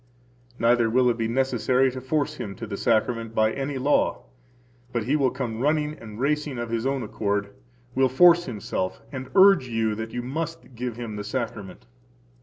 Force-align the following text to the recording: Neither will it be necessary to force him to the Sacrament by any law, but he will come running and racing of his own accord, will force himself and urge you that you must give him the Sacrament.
Neither 0.57 0.89
will 0.89 1.11
it 1.11 1.17
be 1.19 1.27
necessary 1.27 1.91
to 1.91 2.01
force 2.01 2.37
him 2.37 2.55
to 2.55 2.65
the 2.65 2.75
Sacrament 2.75 3.35
by 3.35 3.51
any 3.51 3.77
law, 3.77 4.23
but 4.91 5.03
he 5.03 5.15
will 5.15 5.29
come 5.29 5.59
running 5.59 5.93
and 5.93 6.19
racing 6.19 6.57
of 6.57 6.71
his 6.71 6.87
own 6.87 7.03
accord, 7.03 7.53
will 7.93 8.09
force 8.09 8.45
himself 8.45 8.99
and 9.11 9.29
urge 9.35 9.67
you 9.67 9.93
that 9.93 10.09
you 10.09 10.23
must 10.23 10.73
give 10.73 10.95
him 10.95 11.17
the 11.17 11.23
Sacrament. 11.23 11.85